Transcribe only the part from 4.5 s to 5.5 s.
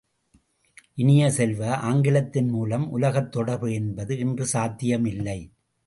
சாத்தியமில்லை!